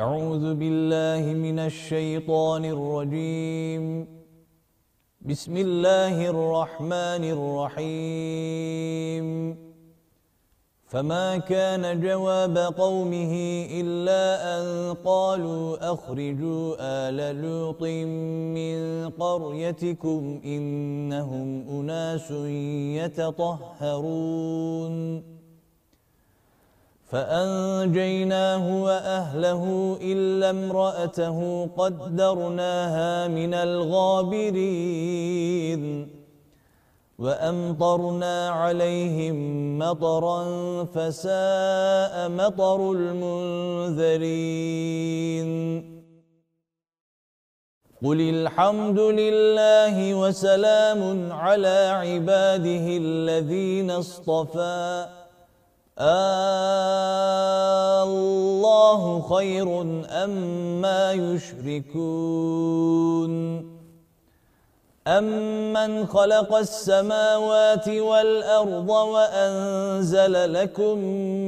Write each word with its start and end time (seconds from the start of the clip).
أعوذ 0.00 0.54
بالله 0.54 1.32
من 1.32 1.58
الشيطان 1.58 2.64
الرجيم. 2.64 4.06
بسم 5.20 5.56
الله 5.56 6.30
الرحمن 6.30 7.24
الرحيم. 7.36 9.26
فما 10.86 11.36
كان 11.38 12.00
جواب 12.00 12.58
قومه 12.58 13.32
إلا 13.80 14.22
أن 14.56 14.64
قالوا 15.04 15.92
أخرجوا 15.92 16.76
آل 16.80 17.42
لوط 17.42 17.82
من 18.56 18.78
قريتكم 19.10 20.40
إنهم 20.44 21.68
أناس 21.68 22.30
يتطهرون. 23.04 24.94
فأنجيناه 27.10 28.82
وأهله 28.82 29.62
إلا 30.02 30.50
امرأته 30.50 31.66
قدرناها 31.76 33.28
من 33.28 33.54
الغابرين 33.54 35.00
وأمطرنا 37.18 38.48
عليهم 38.50 39.36
مطرا 39.78 40.44
فساء 40.84 42.28
مطر 42.28 42.92
المنذرين. 42.92 44.30
قل 48.04 48.20
الحمد 48.20 48.98
لله 49.00 50.14
وسلام 50.14 51.32
على 51.32 51.78
عباده 52.00 52.86
الذين 53.04 53.90
اصطفى 53.90 55.19
الله 58.00 59.22
خير 59.28 59.80
أما 60.24 61.12
يشركون؟ 61.12 62.70
أمن 65.06 66.06
خلق 66.06 66.54
السماوات 66.54 67.88
والأرض 67.88 68.88
وأنزل 68.90 70.52
لكم 70.52 70.98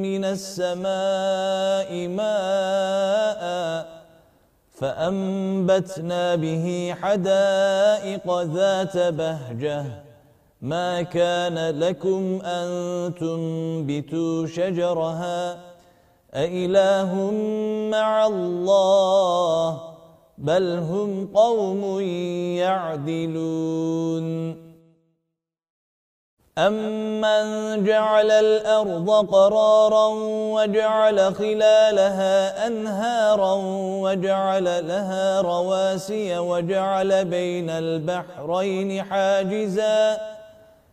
من 0.03 0.25
السماء 0.25 2.09
ماء 2.09 3.43
فأنبتنا 4.75 6.35
به 6.35 6.95
حدائق 7.03 8.41
ذات 8.43 8.97
بهجة 8.97 9.85
ما 10.63 11.03
كان 11.03 11.81
لكم 11.81 12.41
أن 12.45 12.69
تنبتوا 13.21 14.47
شجرها 14.47 15.59
أإله 16.35 17.31
مع 17.91 18.27
الله 18.27 19.81
بل 20.39 20.79
هم 20.79 21.29
قوم 21.35 22.01
يعدلون 22.63 24.27
أمن 26.59 27.85
جعل 27.85 28.31
الأرض 28.31 29.11
قرارا 29.11 30.09
وجعل 30.55 31.35
خلالها 31.35 32.67
أنهارا 32.67 33.55
وجعل 34.03 34.65
لها 34.65 35.41
رواسي 35.41 36.39
وجعل 36.39 37.25
بين 37.25 37.71
البحرين 37.71 39.03
حاجزاً 39.03 40.33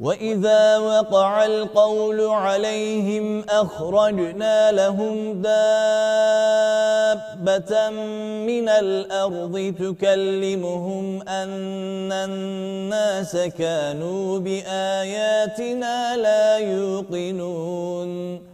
وإذا 0.00 0.78
وقع 0.78 1.46
القول 1.46 2.20
عليهم 2.20 3.44
أخرجنا 3.48 4.72
لهم 4.72 5.42
دابة 5.42 5.50
من 8.46 8.68
الأرض 8.68 9.74
تكلمهم 9.78 11.22
أن 11.28 12.12
الناس 12.12 13.36
كانوا 13.36 14.38
بآياتنا 14.38 16.16
لا 16.16 16.58
يوقنون 16.58 18.53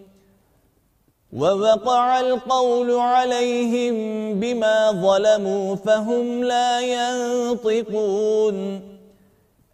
ووقع 1.33 2.19
القول 2.19 2.91
عليهم 2.91 3.95
بما 4.39 4.91
ظلموا 4.91 5.75
فهم 5.75 6.43
لا 6.43 6.81
ينطقون. 6.81 8.81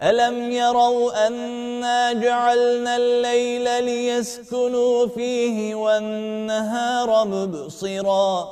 ألم 0.01 0.51
يروا 0.51 1.27
أنا 1.27 2.13
جعلنا 2.13 2.97
الليل 2.97 3.83
ليسكنوا 3.83 5.07
فيه 5.07 5.75
والنهار 5.75 7.25
مبصرا. 7.25 8.49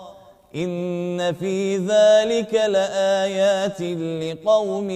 إن 0.56 1.34
في 1.34 1.78
ذلك 1.78 2.54
لآيات 2.54 3.82
لقوم 3.82 4.90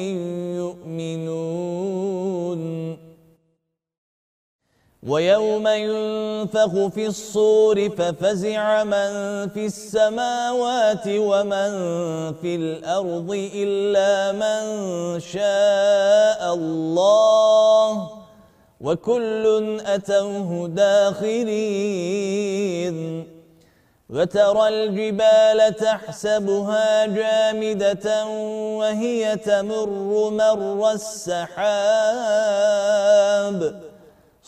يؤمنون. 0.56 3.09
ويوم 5.08 5.68
ينفخ 5.68 6.88
في 6.88 7.08
الصور 7.08 7.90
ففزع 7.90 8.84
من 8.84 9.50
في 9.50 9.66
السماوات 9.66 11.08
ومن 11.08 11.72
في 12.42 12.56
الأرض 12.56 13.50
إلا 13.56 14.32
من 14.32 15.20
شاء 15.20 16.54
الله 16.54 18.10
وكل 18.82 19.80
أتوه 19.86 20.68
داخرين 20.68 22.20
وترى 24.10 24.68
الجبال 24.68 25.76
تحسبها 25.76 27.06
جامدة 27.06 28.26
وهي 28.78 29.36
تمر 29.36 30.30
مر 30.30 30.92
السحاب 30.92 31.50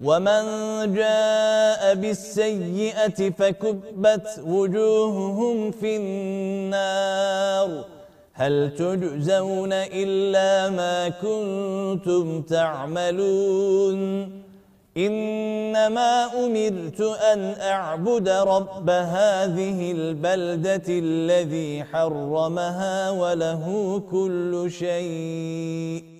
ومن 0.00 0.42
جاء 0.94 1.94
بالسيئة 1.94 3.30
فكبت 3.30 4.40
وجوههم 4.46 5.70
في 5.70 5.96
النار 5.96 7.84
هل 8.32 8.74
تجزون 8.78 9.72
إلا 9.72 10.70
ما 10.70 11.08
كنتم 11.08 12.42
تعملون 12.42 14.00
إنما 14.96 16.24
أمرت 16.46 17.00
أن 17.00 17.54
أعبد 17.60 18.28
رب 18.28 18.90
هذه 18.90 19.92
البلدة 19.92 20.82
الذي 20.88 21.84
حرمها 21.84 23.10
وله 23.10 24.02
كل 24.10 24.66
شيء 24.70 26.19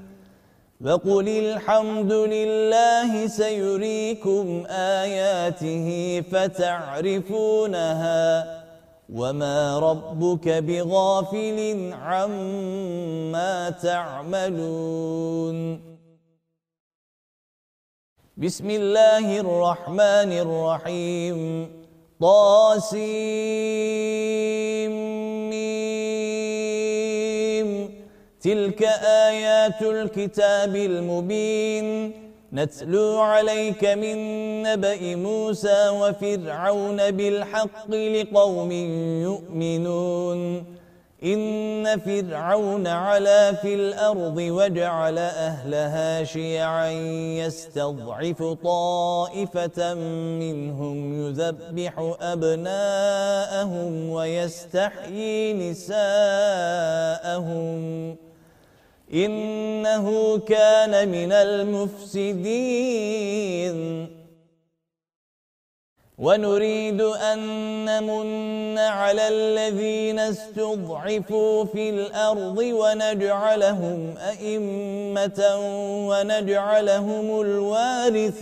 وقل 0.85 1.29
الحمد 1.29 2.13
لله 2.13 3.27
سيريكم 3.27 4.63
آياته 4.69 5.87
فتعرفونها 6.31 7.83
وما 9.13 9.79
ربك 9.79 10.47
بغافل 10.49 11.91
عما 11.93 13.69
تعملون. 13.69 15.57
بسم 18.37 18.69
الله 18.69 19.39
الرحمن 19.39 20.31
الرحيم. 20.45 21.69
طاسيم. 22.21 23.01
تلك 28.41 28.83
آيات 29.27 29.81
الكتاب 29.81 30.75
المبين. 30.75 32.11
نتلو 32.53 33.19
عليك 33.19 33.85
من 33.85 34.17
نبأ 34.63 35.15
موسى 35.15 35.89
وفرعون 35.89 37.11
بالحق 37.11 37.91
لقوم 37.91 38.71
يؤمنون. 39.21 40.65
إن 41.23 41.99
فرعون 41.99 42.87
علا 42.87 43.53
في 43.53 43.73
الأرض 43.73 44.37
وجعل 44.37 45.17
أهلها 45.17 46.23
شيعا 46.23 46.89
يستضعف 47.45 48.43
طائفة 48.63 49.93
منهم 50.43 51.27
يذبح 51.27 52.15
أبناءهم 52.21 54.09
ويستحيي 54.09 55.53
نساءهم. 55.53 56.01
إنه 59.13 60.37
كان 60.37 61.09
من 61.09 61.31
المفسدين. 61.31 62.61
ونريد 66.17 67.01
أن 67.01 67.39
نمن 67.85 68.77
على 68.77 69.27
الذين 69.27 70.19
استضعفوا 70.19 71.65
في 71.65 71.89
الأرض 71.89 72.57
ونجعلهم 72.57 74.17
أئمة 74.17 75.57
ونجعلهم 76.09 77.41
الوارثين. 77.41 78.41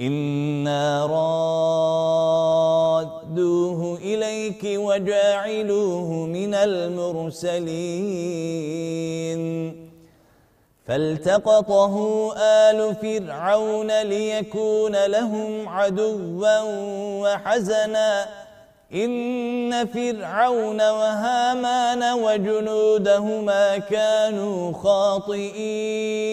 إنا 0.00 1.06
رادوه 3.06 3.98
إليك 3.98 4.64
وجاعلوه 4.64 6.10
من 6.26 6.54
المرسلين 6.54 7.72
فالتقطه 10.86 11.94
آل 12.36 12.94
فرعون 12.94 14.02
ليكون 14.02 15.04
لهم 15.06 15.68
عدوا 15.68 16.60
وحزنا 17.22 18.26
إن 18.94 19.86
فرعون 19.86 20.80
وهامان 20.80 22.12
وجنودهما 22.12 23.78
كانوا 23.78 24.72
خاطئين 24.72 26.32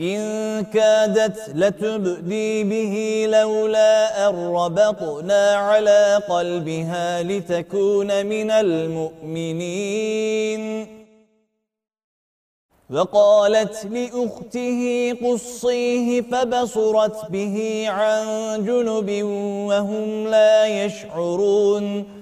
إن 0.00 0.64
كادت 0.64 1.48
لتبدي 1.54 2.64
به 2.64 3.26
لولا 3.30 4.28
أن 4.28 4.34
ربطنا 4.34 5.54
على 5.54 6.20
قلبها 6.28 7.22
لتكون 7.22 8.26
من 8.26 8.50
المؤمنين. 8.50 9.82
وقالت 12.90 13.84
لأخته 13.84 15.12
قصيه 15.24 16.20
فبصرت 16.20 17.30
به 17.30 17.84
عن 17.88 18.24
جنب 18.64 19.22
وهم 19.68 20.26
لا 20.26 20.84
يشعرون. 20.84 22.21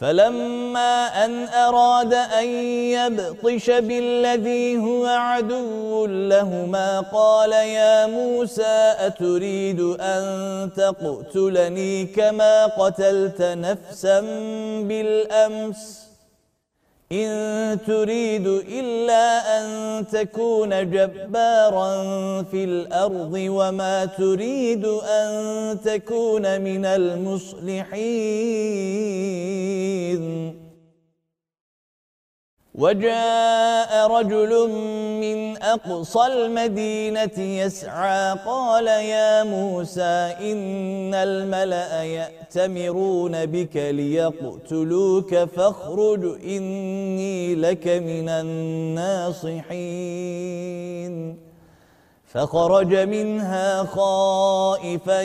فلما 0.00 1.24
أن 1.24 1.48
أراد 1.48 2.14
أن 2.14 2.46
يبطش 2.94 3.70
بالذي 3.70 4.76
هو 4.78 5.06
عدو 5.06 6.06
لهما 6.06 7.00
قال 7.00 7.52
يا 7.52 8.06
موسى 8.06 8.94
أتريد 8.98 9.80
أن 10.00 10.24
تقتلني 10.76 12.04
كما 12.06 12.66
قتلت 12.66 13.42
نفسا 13.42 14.20
بالأمس 14.82 16.07
إن 17.12 17.78
تريد 17.86 18.46
إلا 18.68 19.58
أن 19.58 20.06
تكون 20.06 20.90
جبارا 20.90 22.42
في 22.42 22.64
الأرض 22.64 23.32
وما 23.34 24.04
تريد 24.04 24.84
أن 24.84 25.80
تكون 25.80 26.60
من 26.60 26.84
المصلحين. 26.84 27.88
وجاء 32.78 34.06
رجل 34.06 34.70
من 35.20 35.62
أقصى 35.62 36.26
المدينة 36.26 37.38
يسعى 37.38 38.36
قال 38.46 38.86
يا 38.86 39.44
موسى 39.44 40.34
إن 40.40 41.14
الملأ 41.14 42.02
يأتمرون 42.02 43.46
بك 43.46 43.76
ليقتلوك 43.76 45.34
فاخرج 45.34 46.24
إني 46.44 47.54
لك 47.54 47.86
من 47.86 48.28
الناصحين. 48.28 49.68
فخرج 52.28 52.94
منها 52.94 53.84
خائفا 53.84 55.22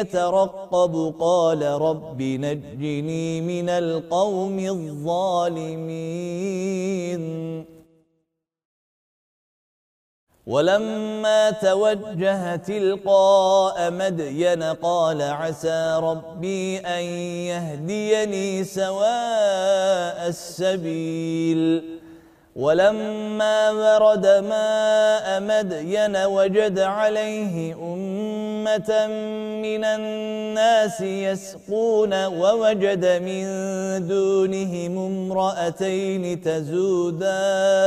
يترقب 0.00 1.14
قال 1.20 1.62
رب 1.62 2.22
نجني 2.22 3.40
من 3.40 3.68
القوم 3.68 4.58
الظالمين. 4.58 5.96
ولما 10.46 11.50
توجه 11.50 12.56
تلقاء 12.56 13.90
مدين 13.90 14.62
قال 14.62 15.22
عسى 15.22 15.98
ربي 16.02 16.78
أن 16.78 17.02
يهديني 17.50 18.64
سواء 18.64 20.28
السبيل. 20.28 21.82
ولما 22.56 23.70
ورد 23.70 24.26
ماء 24.26 25.40
مدين 25.40 26.16
وجد 26.16 26.78
عليه 26.78 27.74
أمة 27.74 29.06
من 29.62 29.84
الناس 29.84 31.00
يسقون 31.00 32.24
ووجد 32.24 33.04
من 33.04 33.44
دونهم 34.08 34.98
امرأتين 34.98 36.40
تزودان. 36.40 37.82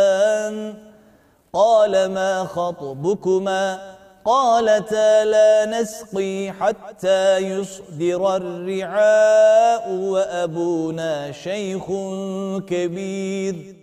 قال 1.54 2.06
ما 2.06 2.44
خطبكما؟ 2.44 3.80
قالتا 4.26 5.26
لا 5.26 5.66
نسقي 5.66 6.52
حتى 6.52 7.38
يصدر 7.38 8.36
الرعاء 8.36 9.92
وأبونا 9.92 11.32
شيخ 11.32 11.86
كبير. 12.68 13.79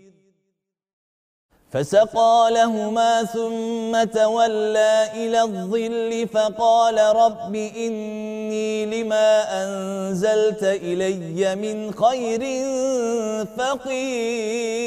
فسقى 1.73 2.49
لهما 2.51 3.25
ثم 3.25 4.05
تولى 4.05 5.09
إلى 5.15 5.43
الظل 5.43 6.29
فقال 6.35 6.99
رب 6.99 7.55
إني 7.55 8.87
لما 8.87 9.63
أنزلت 9.63 10.63
إلي 10.63 11.57
من 11.57 11.93
خير 11.95 12.41
فقير. 13.57 14.87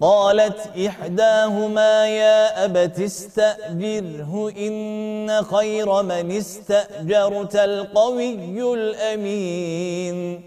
قالت 0.00 0.76
إحداهما 0.86 2.06
يا 2.08 2.64
أبت 2.64 3.00
استأجره 3.00 4.52
إن 4.58 5.42
خير 5.42 6.02
من 6.02 6.30
استأجرت 6.32 7.56
القوي 7.56 8.74
الأمين. 8.74 10.42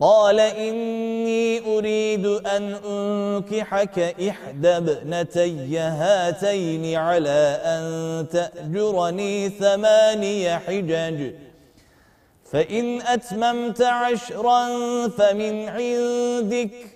قال 0.00 0.40
إني 0.40 1.76
أريد 1.76 2.26
أن 2.26 2.74
أنكحك 2.86 3.98
إحدى 3.98 4.68
ابنتي 4.68 5.78
هاتين 5.78 6.94
على 6.94 7.60
أن 7.64 8.26
تأجرني 8.28 9.48
ثماني 9.48 10.58
حجج. 10.58 11.32
فإن 12.52 13.00
أتممت 13.00 13.82
عشرا 13.82 14.68
فمن 15.08 15.68
عندك 15.68 16.95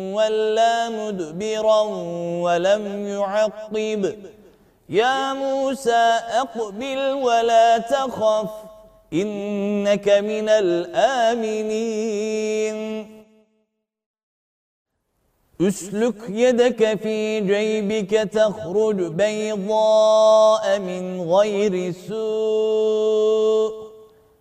ولا 0.21 0.89
مدبرا 0.89 1.81
ولم 2.41 3.07
يعقب. 3.07 4.15
يا 4.89 5.33
موسى 5.33 6.19
أقبل 6.43 7.11
ولا 7.13 7.77
تخف 7.77 8.49
إنك 9.13 10.09
من 10.09 10.49
الآمنين. 10.49 11.91
أسلك 15.61 16.29
يدك 16.29 16.99
في 16.99 17.39
جيبك 17.41 18.09
تخرج 18.09 18.95
بيضاء 18.95 20.79
من 20.79 21.21
غير 21.21 21.91
سوء. 22.07 23.90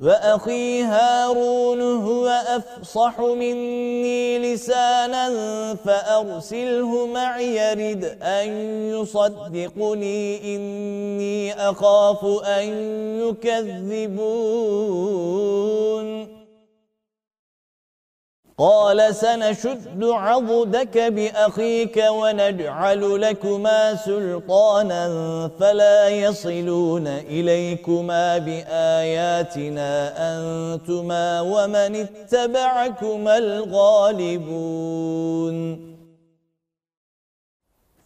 وأخي 0.00 0.82
هارون 0.82 1.80
هو 1.80 2.26
أفصح 2.26 3.20
مني 3.20 4.38
لسانا 4.38 5.74
فأرسله 5.74 7.06
معي 7.06 7.56
يرد 7.56 8.04
أن 8.22 8.48
يصدقني 8.90 10.56
إني 10.56 11.54
أخاف 11.70 12.24
أن 12.44 12.68
يكذبون. 13.20 14.74
قال 18.58 19.14
سنشد 19.14 20.02
عضدك 20.02 20.98
بأخيك 20.98 22.04
ونجعل 22.08 23.20
لكما 23.20 23.94
سلطانا 23.94 25.50
فلا 25.60 26.08
يصلون 26.08 27.06
إليكما 27.06 28.38
بآياتنا 28.38 30.12
أنتما 30.18 31.40
ومن 31.40 31.96
اتبعكما 31.96 33.38
الغالبون 33.38 34.74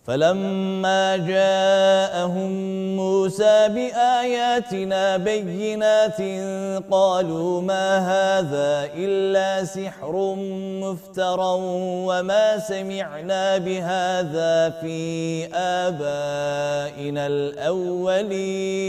فلما 0.08 1.16
جاءهم 1.16 2.52
موسى 2.96 3.68
بآياتنا 3.68 5.16
بينات 5.16 6.20
قالوا 6.90 7.60
ما 7.60 7.98
هذا 7.98 8.90
إلا 8.96 9.64
سحر 9.64 10.34
مفترى 10.80 11.58
وما 12.08 12.58
سمعنا 12.58 13.58
بهذا 13.58 14.70
في 14.80 15.46
آبائنا 15.54 17.26
الأولين 17.26 18.88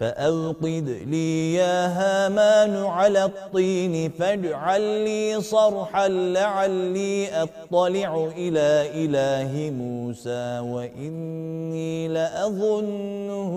فأوقد 0.00 1.04
لي 1.06 1.54
يا 1.54 1.86
هامان 1.86 2.76
على 2.84 3.24
الطين 3.24 4.10
فاجعل 4.10 4.80
لي 4.80 5.40
صرحا 5.40 6.08
لعلي 6.08 7.42
أطلع 7.42 8.30
إلى 8.36 8.90
إله 9.04 9.70
موسى 9.70 10.58
وإني 10.58 12.08
لأظنه 12.08 13.54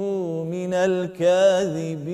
من 0.52 0.74
الكاذبين 0.74 2.14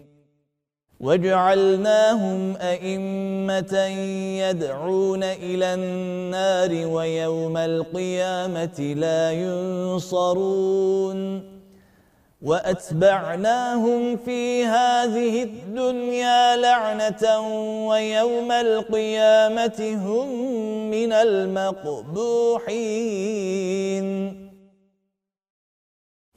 وجعلناهم 1.01 2.57
أئمة 2.57 3.77
يدعون 4.41 5.23
إلى 5.23 5.73
النار 5.73 6.87
ويوم 6.87 7.57
القيامة 7.57 8.93
لا 8.97 9.31
ينصرون 9.31 10.71
وأتبعناهم 12.41 14.17
في 14.17 14.65
هذه 14.65 15.43
الدنيا 15.43 16.55
لعنة 16.57 17.39
ويوم 17.87 18.51
القيامة 18.51 19.97
هم 20.05 20.29
من 20.91 21.13
المقبوحين 21.13 22.01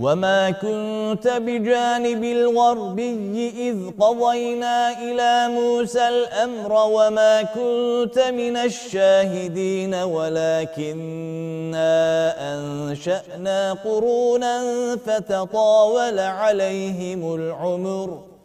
وما 0.00 0.50
كنت 0.50 1.28
بجانب 1.28 2.24
الغربي 2.24 3.52
إذ 3.56 3.90
قضينا 4.00 4.98
إلى 5.02 5.48
موسى 5.48 6.08
الأمر 6.08 6.72
وما 6.72 7.42
كنت 7.42 8.18
من 8.18 8.56
الشاهدين 8.56 9.94
ولكننا 9.94 11.84
أنشأنا 12.54 13.72
قرونا 13.72 14.62
فتطاول 15.06 16.18
عليهم 16.18 17.34
العمر 17.34 18.35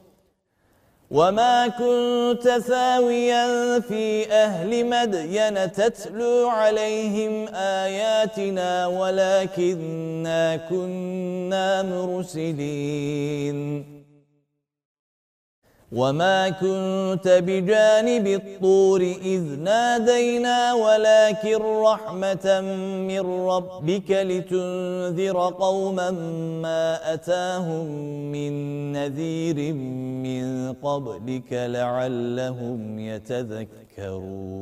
وما 1.11 1.67
كنت 1.67 2.47
ثاويا 2.47 3.79
في 3.79 4.31
أهل 4.31 4.85
مدين 4.85 5.71
تتلو 5.71 6.47
عليهم 6.47 7.47
آياتنا 7.55 8.87
ولكننا 8.87 10.55
كنا 10.55 11.83
مرسلين 11.83 13.21
وما 15.91 16.49
كنت 16.49 17.27
بجانب 17.27 18.27
الطور 18.27 19.01
إذ 19.01 19.59
نادينا 19.59 20.73
ولكن 20.73 21.61
رحمة 21.61 22.61
من 23.07 23.19
ربك 23.19 24.11
لتنذر 24.11 25.37
قوما 25.59 26.11
ما 26.61 27.13
أتاهم 27.13 27.85
من 28.31 28.53
نذير 28.91 29.73
من 30.23 30.73
قبلك 30.73 31.53
لعلهم 31.53 32.99
يتذكرون 32.99 34.61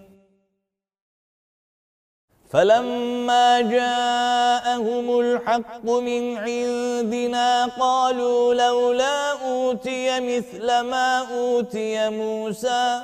فلما 2.51 3.61
جاءهم 3.61 5.19
الحق 5.19 5.85
من 5.85 6.37
عندنا 6.37 7.65
قالوا 7.65 8.53
لولا 8.53 9.31
أوتي 9.31 10.19
مثل 10.19 10.79
ما 10.79 11.25
أوتي 11.31 12.09
موسى 12.09 13.01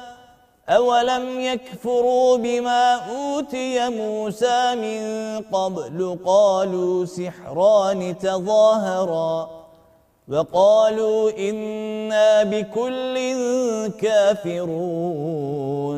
أولم 0.70 1.40
يكفروا 1.40 2.38
بما 2.38 2.94
أوتي 2.94 3.90
موسى 3.90 4.76
من 4.76 5.02
قبل؟ 5.52 6.20
قالوا 6.26 7.06
سحران 7.06 8.18
تظاهرا. 8.18 9.50
وقالوا 10.28 11.32
إنا 11.50 12.44
بكل 12.44 13.18
كافرون. 14.02 15.98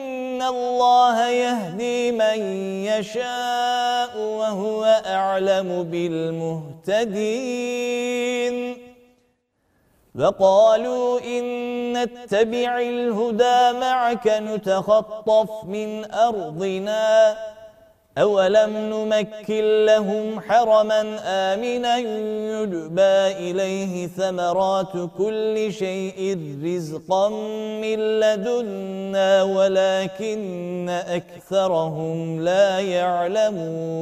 اللَّهَ 0.41 1.27
يَهْدِي 1.27 2.11
مَن 2.11 2.39
يَشَاءُ 2.85 4.17
وَهُوَ 4.17 4.85
أَعْلَمُ 5.05 5.83
بِالْمُهْتَدِينَ 5.83 7.41
وَقَالُوا 10.15 11.19
إِن 11.19 11.43
نَّتَّبِعِ 11.93 12.79
الْهُدَى 12.79 13.79
مَعَكَ 13.79 14.27
نُتَخَطَّفْ 14.27 15.51
مِنْ 15.63 16.11
أَرْضِنَا 16.13 17.37
أَوَلَمْ 18.17 18.77
نُمَكِّنْ 18.77 19.85
لَهُمْ 19.85 20.39
حَرَمًا 20.39 21.19
آمِنًا 21.25 21.97
يُجْبَى 21.97 23.15
إِلَيْهِ 23.51 24.07
ثَمَرَاتُ 24.07 25.09
كُلِّ 25.17 25.73
شَيْءٍ 25.73 26.37
رِزْقًا 26.63 27.29
مِنْ 27.81 27.99
لَدُنَّا 28.19 29.43
وَلَكِنَّ 29.43 30.89
أَكْثَرَهُمْ 30.89 32.41
لَا 32.41 32.79
يَعْلَمُونَ 32.79 34.01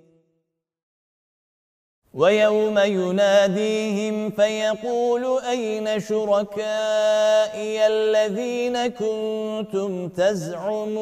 وَيَوْمَ 2.13 2.79
يُنَادِيهِمْ 2.79 4.29
فَيَقُولُ 4.29 5.41
أَيْنَ 5.49 5.99
شُرَكَائِيَ 5.99 7.87
الَّذِينَ 7.87 8.87
كُنتُمْ 8.87 10.09
تَزْعُمُونَ؟ 10.09 11.01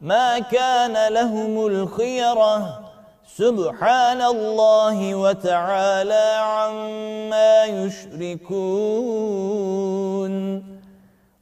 ما 0.00 0.38
كان 0.38 1.12
لهم 1.12 1.66
الخيرة. 1.66 2.80
سبحان 3.36 4.22
الله 4.22 5.14
وتعالى 5.14 6.36
عما 6.40 7.64
يشركون. 7.64 8.66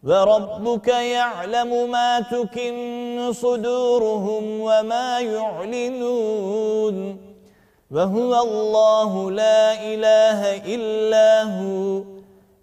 وربك 0.05 0.88
يعلم 0.88 1.90
ما 1.90 2.21
تكن 2.21 3.33
صدورهم 3.33 4.61
وما 4.61 5.21
يعلنون. 5.21 6.97
وهو 7.90 8.43
الله 8.43 9.31
لا 9.31 9.83
إله 9.83 10.57
إلا 10.75 11.43
هو. 11.43 12.13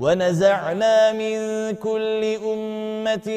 ونزعنا 0.00 1.12
من 1.12 1.36
كل 1.76 2.22
أمة 2.44 3.28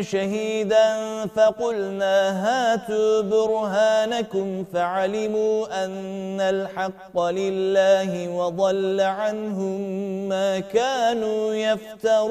شهيدا 0.00 0.86
فقلنا 1.26 2.16
هاتوا 2.44 3.22
برهانكم 3.22 4.64
فعلموا 4.72 5.84
أن 5.84 6.40
الحق 6.40 7.20
لله 7.20 8.28
وضل 8.28 9.00
عنهم 9.00 9.80
ما 10.28 10.60
كانوا 10.60 11.54
يفترون. 11.54 12.30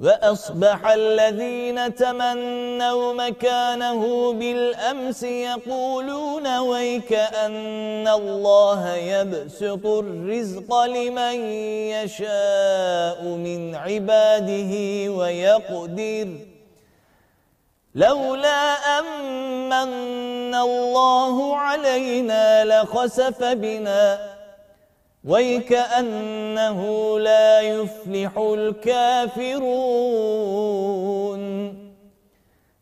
وأصبح 0.00 0.86
الذين 0.86 1.94
تمنوا 1.94 3.14
مكانه 3.14 4.32
بالأمس 4.32 5.22
يقولون 5.22 6.58
ويك 6.58 7.12
أن 7.12 8.08
الله 8.08 8.94
يبسط 8.94 9.86
الرزق 9.86 10.84
لمن 10.84 11.36
يشاء 11.92 13.24
من 13.24 13.74
عباده 13.74 14.72
ويقدر. 15.12 16.28
لولا 17.94 18.98
أمن 18.98 20.54
الله 20.54 21.56
علينا 21.56 22.64
لخسف 22.64 23.44
بنا 23.44 24.39
ويكأنه 25.24 27.18
لا 27.18 27.60
يفلح 27.60 28.38
الكافرون. 28.38 29.60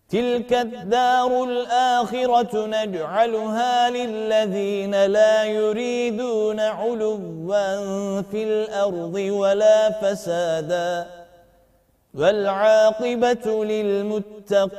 تلك 0.09 0.53
الدار 0.53 1.45
الآخرة 1.45 2.67
نجعلها 2.67 3.91
للذين 3.91 5.05
لا 5.05 5.45
يريدون 5.45 6.61
علوا 6.61 8.23
في 8.23 8.45
الأرض 8.45 9.15
ولا 9.15 9.91
فسادا. 9.91 11.07
والعاقبة 12.15 13.65
للمتقين. 13.65 14.79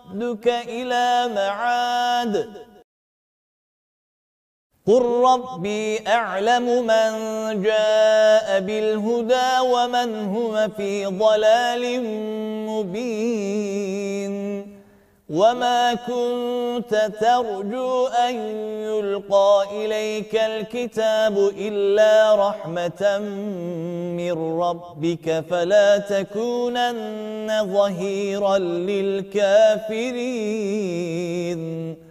ردك 0.11 0.47
إلى 0.47 1.33
معاد. 1.35 2.51
قل 4.87 5.01
ربي 5.01 6.07
أعلم 6.07 6.87
من 6.87 7.11
جاء 7.63 8.59
بالهدى 8.59 9.59
ومن 9.61 10.35
هو 10.35 10.69
في 10.77 11.05
ضلال 11.05 12.03
مبين 12.69 14.33
وما 15.31 15.93
كنت 15.93 17.11
ترجو 17.21 18.07
أن 18.07 18.35
يلقى 18.83 19.65
إليك 19.71 20.35
الكتاب 20.35 21.37
إلا 21.57 22.35
رحمة 22.35 23.19
من 24.17 24.59
ربك 24.61 25.43
فلا 25.49 25.97
تكونن 25.97 27.47
ظهيرا 27.73 28.57
للكافرين 30.37 32.10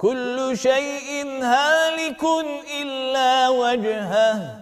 كل 0.00 0.56
شيء 0.56 1.44
هالك 1.44 2.22
إلا 2.80 3.48
وجهه. 3.48 4.56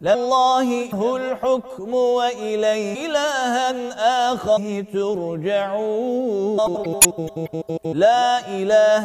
لله 0.00 0.94
هو 0.94 1.16
الحكم 1.16 1.94
وإليه 1.94 3.06
إلها 3.06 3.70
آخر. 4.32 4.84
ترجعون. 4.92 6.56
لا 7.84 8.46
إله 8.46 9.04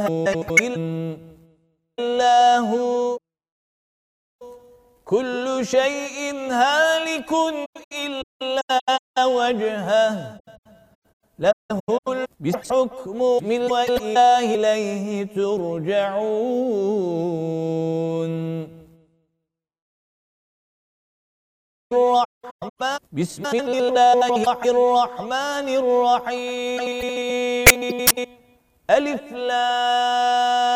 إلا 1.99 2.57
هو. 2.57 3.17
كل 5.05 5.65
شيء 5.65 6.33
هالك 6.61 7.31
إلا 8.05 8.61
وجهه. 9.25 10.44
له 11.39 11.51
الحكم 12.41 13.19
من 13.43 13.61
والله 13.71 14.55
إليه 14.55 15.23
ترجعون 15.35 16.65
بسم 23.11 23.43
الله 23.53 24.13
الرحمن 24.65 25.67
الرحيم 25.81 27.25
ألف 28.89 29.31
لام 29.31 30.75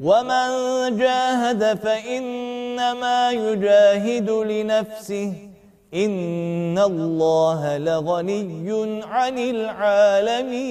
ومن 0.00 0.48
جاهد 0.96 1.78
فإنما 1.78 3.30
يجاهد 3.30 4.30
لنفسه 4.30 5.32
إن 5.94 6.78
الله 6.78 7.78
لغني 7.78 9.02
عن 9.04 9.38
العالمين 9.38 10.70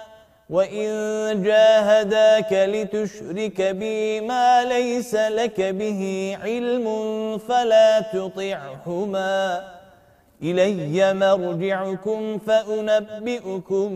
وَإِن 0.51 0.87
جَاهَدَاكَ 1.43 2.51
لِتُشْرِكَ 2.53 3.61
بِي 3.61 4.19
مَا 4.21 4.65
لَيْسَ 4.65 5.15
لَكَ 5.15 5.61
بِهِ 5.61 6.01
عِلْمٌ 6.43 6.85
فَلَا 7.37 7.99
تُطِعْهُمَا 8.11 9.63
إِلَيَّ 10.43 11.13
مَرْجِعُكُمْ 11.13 12.37
فَأُنَبِّئُكُم 12.37 13.87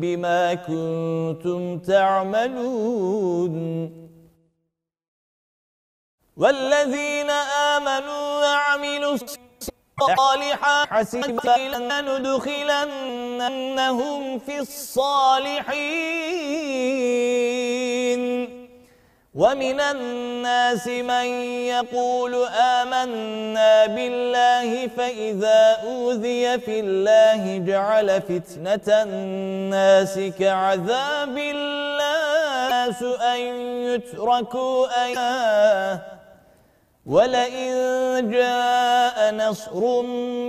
بِمَا 0.00 0.54
كُنتُمْ 0.54 1.78
تَعْمَلُونَ 1.78 3.54
وَالَّذِينَ 6.36 7.30
آمَنُوا 7.76 8.24
وَعَمِلُوا 8.42 9.16
صالحا 10.16 10.84
حسب 10.84 11.46
أن 11.46 12.00
ندخلنهم 13.40 14.38
في 14.38 14.58
الصالحين. 14.58 16.20
ومن 19.34 19.80
الناس 19.80 20.86
من 20.86 21.24
يقول 21.74 22.34
آمنا 22.44 23.86
بالله 23.86 24.88
فإذا 24.88 25.78
أوذي 25.84 26.58
في 26.58 26.80
الله 26.80 27.58
جعل 27.58 28.22
فتنة 28.22 29.02
الناس 29.02 30.18
كعذاب 30.38 31.38
الله 31.38 32.60
أن 33.34 33.40
يتركوا 33.86 35.06
أياه 35.06 36.00
ولئن 37.06 38.30
جاء 38.30 39.34
نصر 39.34 40.02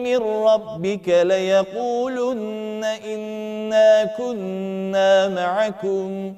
من 0.04 0.18
ربك 0.18 1.08
ليقولن 1.10 2.71
إنا 3.06 4.06
كنا 4.18 5.28
معكم 5.28 6.36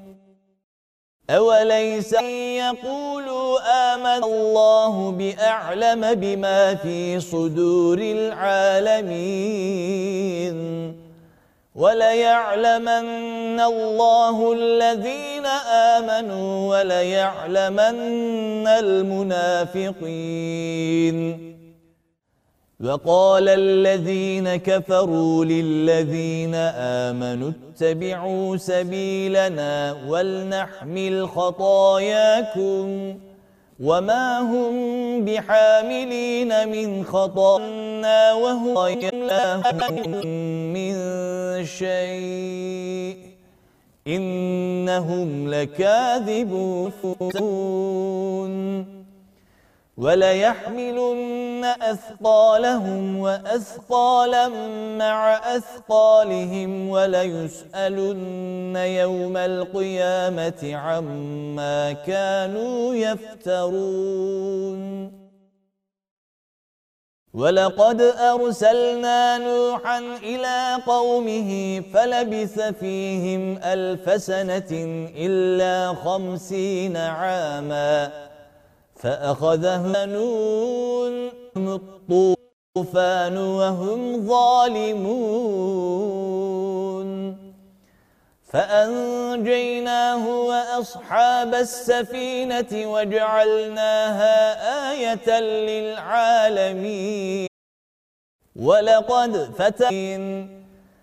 أوليس 1.30 2.12
يقولوا 2.62 3.58
آمن 3.94 4.24
الله 4.24 5.10
بأعلم 5.10 6.14
بما 6.14 6.74
في 6.74 7.20
صدور 7.20 7.98
العالمين 7.98 9.34
وليعلمن 11.74 13.60
الله 13.60 14.52
الذين 14.52 15.46
آمنوا 15.96 16.78
وليعلمن 16.78 18.66
المنافقين 18.68 19.94
وقال 22.80 23.48
الذين 23.48 24.56
كفروا 24.56 25.44
للذين 25.44 26.54
آمنوا 26.54 27.50
اتبعوا 27.50 28.56
سبيلنا 28.56 29.96
ولنحمل 30.08 31.28
خطاياكم 31.28 33.14
وما 33.80 34.40
هم 34.40 34.74
بحاملين 35.24 36.68
من 36.68 37.04
خطانا 37.04 38.32
وهو 38.32 38.88
من 40.74 40.94
شيء 41.64 43.16
إنهم 44.06 45.50
لكاذبون 45.54 46.94
وليحملن 49.96 51.64
أثقالهم 51.64 53.18
وأثقالا 53.18 54.48
مع 54.98 55.36
أثقالهم 55.56 56.88
وليسألن 56.88 58.76
يوم 58.76 59.36
القيامة 59.36 60.74
عما 60.74 61.92
كانوا 61.92 62.94
يفترون. 62.94 64.84
ولقد 67.34 68.00
أرسلنا 68.00 69.38
نوحا 69.38 69.98
إلى 70.22 70.82
قومه 70.86 71.80
فلبث 71.94 72.60
فيهم 72.60 73.58
ألف 73.58 74.22
سنة 74.22 74.70
إلا 75.16 75.94
خمسين 75.94 76.96
عاماً. 76.96 78.33
فأخذه 79.04 80.04
نون 80.04 81.14
الطوفان 81.56 83.36
وهم 83.36 84.28
ظالمون. 84.28 85.84
فأنجيناه 88.52 90.28
وأصحاب 90.28 91.54
السفينة 91.54 92.92
وجعلناها 92.92 94.36
آية 94.92 95.40
للعالمين. 95.40 97.48
ولقد 98.56 99.50
فتن 99.58 100.63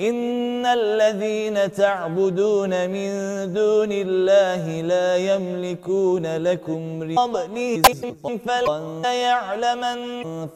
إن 0.00 0.66
الذين 0.66 1.72
تعبدون 1.72 2.90
من 2.90 3.08
دون 3.52 3.92
الله 3.92 4.80
لا 4.80 5.16
يملكون 5.16 6.36
لكم 6.36 7.02
رزقا 7.02 8.36
فلا 8.46 9.14
يعلمن 9.14 9.98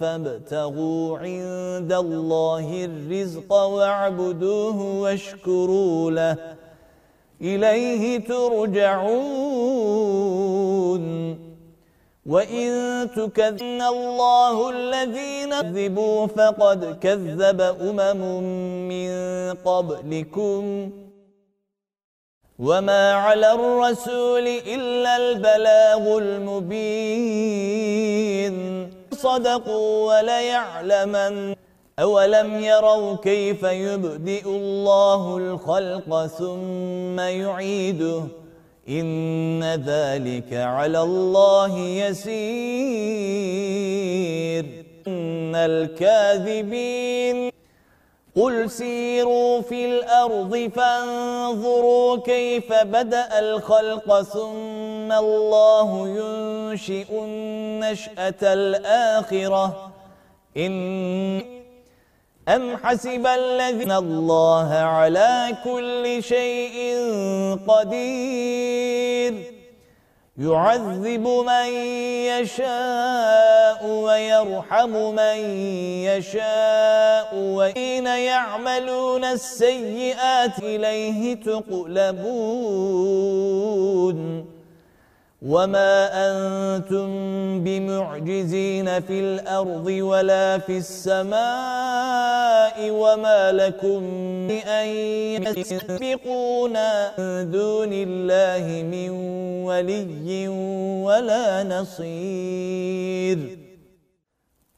فابتغوا 0.01 1.18
عند 1.18 1.93
الله 1.93 2.84
الرزق 2.84 3.53
واعبدوه 3.53 5.01
واشكروا 5.01 6.11
له 6.11 6.36
إليه 7.41 8.18
ترجعون 8.18 9.80
وَإِن 12.26 12.68
تُكَذِّبْ 13.16 13.80
اللَّهُ 13.80 14.70
الَّذِينَ 14.70 15.60
كَذِّبُوا 15.60 16.26
فَقَدْ 16.26 16.98
كَذَّبَ 17.00 17.60
أُمَمٌ 17.60 18.20
مِّن 18.88 19.10
قَبْلِكُمْ 19.64 20.90
وَمَا 22.58 23.12
عَلَى 23.12 23.52
الرَّسُولِ 23.52 24.46
إِلَّا 24.48 25.16
الْبَلَاغُ 25.16 26.18
الْمُبِينُ 26.18 27.30
صَدَقُوا 29.12 29.92
وَلَيَعْلَمَنَّ 30.08 31.54
أَوَلَمْ 31.98 32.60
يَرَوْا 32.60 33.16
كَيْفَ 33.16 33.62
يُبْدِئُ 33.62 34.44
اللَّهُ 34.46 35.36
الْخَلْقَ 35.36 36.26
ثُمَّ 36.26 37.20
يُعِيدُهُ 37.20 38.39
إن 38.91 39.64
ذلك 39.86 40.53
على 40.53 41.01
الله 41.03 41.78
يسير. 41.78 42.30
إن 45.07 45.55
الكاذبين 45.55 47.51
قل 48.36 48.70
سيروا 48.70 49.61
في 49.61 49.86
الأرض 49.86 50.70
فانظروا 50.76 52.16
كيف 52.16 52.72
بدأ 52.72 53.38
الخلق 53.38 54.22
ثم 54.22 55.12
الله 55.12 56.09
ينشئ 56.09 57.07
النشأة 57.12 58.43
الآخرة. 58.43 59.93
إن 60.57 61.59
أم 62.57 62.76
حسب 62.76 63.26
الذين 63.26 63.92
الله 63.92 64.74
على 64.74 65.57
كل 65.64 66.22
شيء 66.22 66.96
قدير. 67.68 69.34
يعذب 70.38 71.26
من 71.46 71.68
يشاء 72.32 73.86
ويرحم 73.86 74.90
من 74.90 75.36
يشاء 76.09 77.34
وإن 77.34 78.07
يعملون 78.07 79.24
السيئات 79.24 80.59
إليه 80.59 81.34
تقلبون. 81.34 82.20
وما 85.43 85.93
أنتم 86.12 87.09
بمعجزين 87.64 89.01
في 89.01 89.20
الأرض 89.20 89.86
ولا 89.86 90.59
في 90.59 90.78
السماء 90.78 91.30
وما 92.91 93.53
لكم 93.53 94.03
أن 94.68 94.86
يسبقون 95.49 96.72
دون 97.49 97.93
الله 97.93 98.82
من 98.93 99.11
ولي 99.64 100.49
ولا 101.09 101.64
نصير 101.64 103.38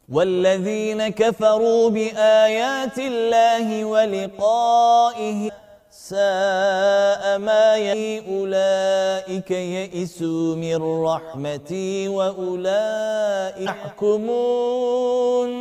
والذين 0.09 1.09
كفروا 1.09 1.91
بآيات 1.91 2.99
الله 2.99 3.85
ولقائه 3.85 5.62
ساء 6.03 7.39
ما 7.39 7.77
يهي 7.77 8.23
أولئك 8.27 9.51
يئسوا 9.51 10.57
من 10.57 11.05
رحمتي 11.05 12.09
وأولئك 12.09 13.61
يحكمون. 13.63 15.53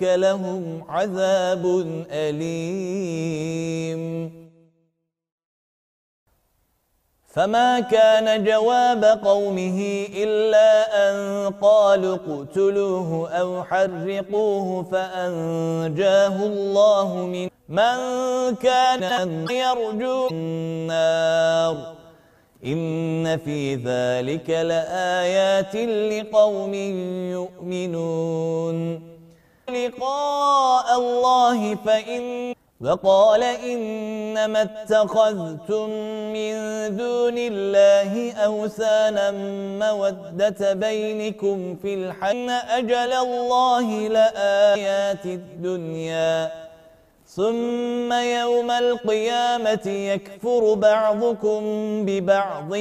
لهم 0.00 0.84
عذاب 0.88 1.64
أليم. 2.10 4.00
فما 7.26 7.80
كان 7.80 8.44
جواب 8.44 9.04
قومه 9.04 10.06
إلا 10.14 10.70
أن 11.10 11.50
قالوا 11.50 12.14
اقتلوه 12.16 13.30
أو 13.30 13.64
حرقوه 13.64 14.82
فأنجاه 14.82 16.46
الله 16.46 17.16
من 17.26 17.48
من 17.70 18.56
كان 18.62 19.02
يرجو 19.50 20.28
النار. 20.30 21.76
إن 22.64 23.38
في 23.38 23.74
ذلك 23.74 24.50
لآيات 24.50 25.76
لقوم 26.12 26.74
يؤمنون. 27.30 28.76
لقاء 29.70 30.98
الله 30.98 31.74
فإن 31.74 32.54
وقال 32.80 33.42
إنما 33.42 34.62
اتخذتم 34.62 35.90
من 36.34 36.52
دون 36.96 37.38
الله 37.38 38.32
أوثانا 38.32 39.30
مودة 39.78 40.72
بينكم 40.72 41.76
في 41.82 41.94
الحن 41.94 42.50
أجل 42.50 43.12
الله 43.12 44.08
لآيات 44.08 45.24
الدنيا. 45.24 46.69
ثم 47.30 48.12
يوم 48.12 48.70
القيامة 48.70 49.86
يكفر 49.86 50.74
بعضكم 50.74 51.60
ببعض 52.06 52.72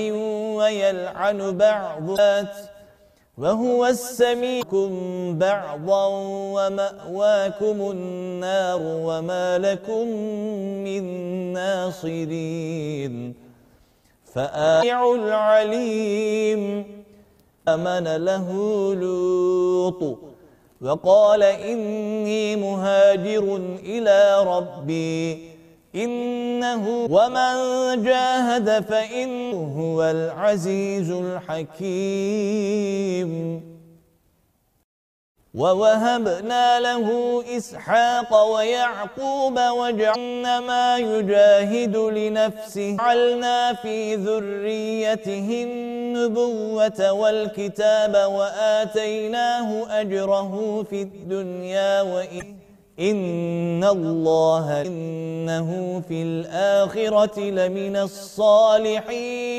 ويلعن 0.57 1.57
بعضات 1.57 2.55
وهو 3.37 3.85
السميكم 3.85 4.89
بعضا 5.39 6.07
ومأواكم 6.55 7.91
النار 7.91 8.79
وما 8.81 9.57
لكم 9.57 10.07
من 10.83 11.03
ناصرين. 11.53 13.33
فآيع 14.33 15.13
العليم 15.15 16.61
أمن 17.67 18.15
له 18.25 18.47
لوط 18.95 20.28
وقال 20.82 21.43
إني 21.43 22.55
مهاجر 22.55 23.61
إلى 23.84 24.43
ربي 24.47 25.49
إنه 25.95 27.07
ومن 27.09 27.55
جاهد 28.03 28.84
فإنه 28.84 29.73
هو 29.77 30.03
العزيز 30.03 31.11
الحكيم. 31.11 32.09
ووهبنا 35.53 36.79
له 36.79 37.43
إسحاق 37.57 38.43
ويعقوب 38.53 39.59
وجعلنا 39.59 40.59
ما 40.59 40.97
يجاهد 40.97 41.97
لنفسه. 41.97 42.97
جعلنا 42.97 43.73
في 43.73 44.15
ذريته 44.15 45.63
النبوة 45.63 47.11
والكتاب 47.11 48.31
وآتيناه 48.31 50.01
أجره 50.01 50.83
في 50.89 51.01
الدنيا 51.01 52.01
وإن 52.01 53.83
الله 53.83 54.81
إنه 54.81 56.01
في 56.07 56.21
الآخرة 56.21 57.39
لمن 57.39 57.95
الصالحين. 57.95 59.49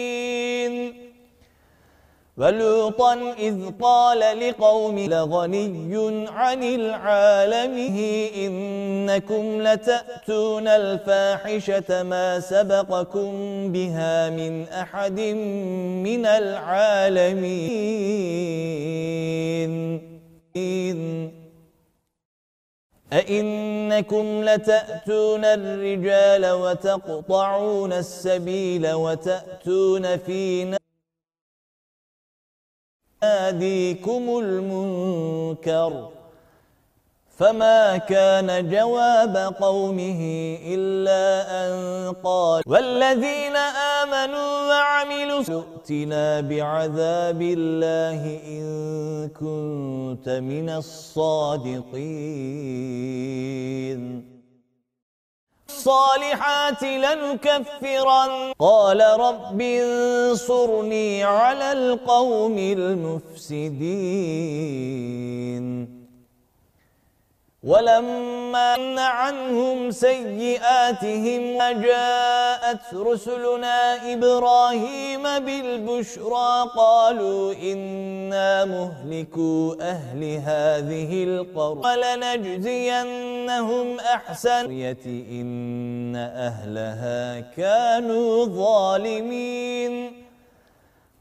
ولوطا 2.40 3.34
إذ 3.38 3.70
قال 3.80 4.48
لقوم 4.48 4.98
لغني 4.98 6.26
عن 6.28 6.62
العالمه 6.62 8.28
إنكم 8.36 9.62
لتأتون 9.62 10.68
الفاحشة 10.68 12.02
ما 12.02 12.40
سبقكم 12.40 13.32
بها 13.72 14.30
من 14.30 14.68
أحد 14.68 15.20
من 15.20 16.26
العالمين. 16.26 17.70
أئنكم 23.12 24.44
لتأتون 24.44 25.44
الرجال 25.44 26.50
وتقطعون 26.50 27.92
السبيل 27.92 28.92
وتأتون 28.92 30.16
في 30.16 30.79
يناديكم 33.24 34.38
المنكر 34.38 36.08
فما 37.36 37.96
كان 37.96 38.68
جواب 38.70 39.36
قومه 39.60 40.20
إلا 40.66 41.46
أن 41.64 42.12
قال 42.24 42.62
والذين 42.66 43.56
آمنوا 44.02 44.68
وعملوا 44.68 45.42
سؤتنا 45.42 46.40
بعذاب 46.40 47.42
الله 47.42 48.40
إن 48.48 49.28
كنت 49.28 50.28
من 50.28 50.70
الصادقين 50.70 51.90
الصالحات 55.80 56.82
لنكفرن. 56.82 58.52
قال 58.58 59.00
رب 59.00 59.60
انصرني 59.60 61.24
على 61.24 61.72
القوم 61.72 62.58
المفسدين. 62.58 63.70
ولما 67.62 68.74
أن 68.74 68.98
عنهم 68.98 69.90
سيئاتهم 69.90 71.58
جاءت 71.82 72.94
رسلنا 72.94 74.12
إبراهيم 74.12 75.22
بالبشرى 75.22 76.70
قالوا 76.76 77.54
إنا 77.54 78.64
مهلكوا 78.64 79.74
أهل 79.80 80.24
هذه 80.24 81.24
القرى 81.24 81.80
ولنجزينهم 82.40 83.20
أحسن 84.00 84.66
إن 85.30 86.16
أهلها 86.16 87.40
كانوا 87.40 88.44
ظالمين 88.44 90.29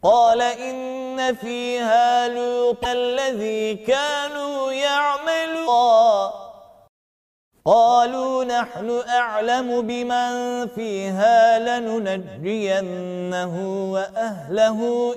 قال 0.04 0.41
إن 0.41 1.36
فيها 1.36 2.28
لوط 2.28 2.86
الذي 2.88 3.76
كانوا 3.76 4.72
يعملون. 4.72 6.32
قالوا 7.66 8.43
نحن 8.43 9.02
أعلم 9.08 9.82
بمن 9.82 10.68
فيها 10.68 11.60
لننجينه 11.80 13.54
وأهله 13.93 15.14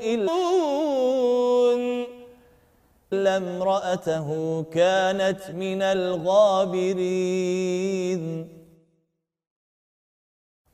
إلا 3.12 3.36
امرأته 3.36 4.28
كانت 4.74 5.50
من 5.50 5.82
الغابرين. 5.82 7.02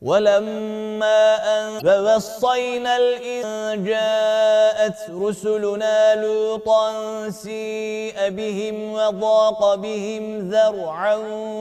ولما 0.03 1.35
أن 1.59 1.81
فوصينا 1.81 2.97
الإن 2.97 3.85
جاءت 3.85 5.11
رسلنا 5.11 6.15
لوطا 6.15 7.31
سيء 7.31 8.29
بهم 8.29 8.93
وضاق 8.93 9.75
بهم 9.75 10.51
ذرعا 10.51 11.15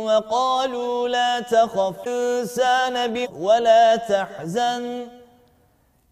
وقالوا 0.06 1.08
لا 1.08 1.40
تخف 1.40 2.08
إنسان 2.08 3.14
به 3.14 3.28
ولا 3.40 3.96
تحزن 3.96 5.08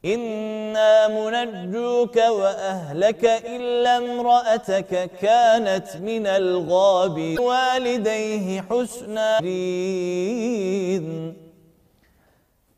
إنا 0.06 1.08
منجوك 1.08 2.16
وأهلك 2.16 3.26
إلا 3.26 3.98
امرأتك 3.98 5.10
كانت 5.22 5.88
من 5.96 6.28
الغاب 6.28 7.36
والديه 7.40 8.62
حسنا 8.62 9.40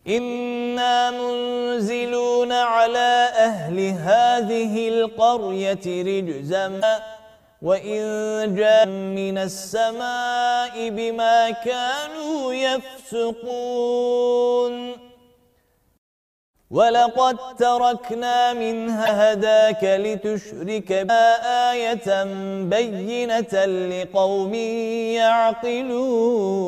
إنا 0.08 1.12
منزلون 1.12 2.52
على 2.52 3.30
أهل 3.38 3.80
هذه 3.80 4.90
القرية 4.90 5.86
رجزا 6.04 6.82
وإن 7.62 8.56
جاء 8.56 8.86
من 8.86 9.38
السماء 9.38 10.90
بما 10.90 11.50
كانوا 11.50 12.54
يفسقون 12.54 13.88
ولقد 16.72 17.38
تركنا 17.60 18.54
منها 18.54 19.34
هداك 19.34 19.84
لتشرك 19.84 20.92
آية 21.72 22.24
بينة 22.64 23.66
لقوم 23.66 24.54
يعقلون 25.14 26.68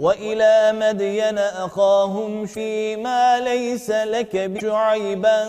وإلى 0.00 0.72
مدين 0.72 1.38
أخاهم 1.38 2.46
فيما 2.46 3.40
ليس 3.40 3.90
لك 3.90 4.36
بشعيبا 4.36 5.44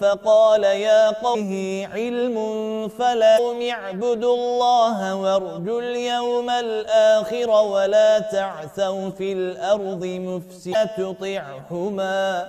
فقال 0.00 0.64
يا 0.64 1.10
قومه 1.10 1.86
علم 1.94 2.36
فلا 2.88 3.38
يعبدوا 3.60 4.34
الله 4.36 5.14
وارجوا 5.14 5.80
اليوم 5.80 6.50
الآخر 6.50 7.50
ولا 7.50 8.18
تعثوا 8.18 9.10
في 9.10 9.32
الأرض 9.32 10.04
مفسدة 10.04 10.84
تطعهما 10.84 12.48